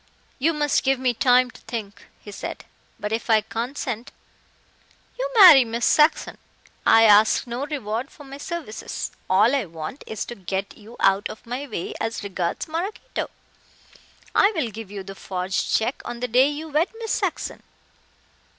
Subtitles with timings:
[0.39, 2.65] "You must give me time to think," he said,
[2.99, 4.11] "but if I consent"
[5.19, 6.39] "You marry Miss Saxon.
[6.87, 9.11] I ask no reward for my services.
[9.29, 13.29] All I want is to get you out of my way as regards Maraquito.
[14.33, 17.61] I will give you the forged check on the day you wed Miss Saxon.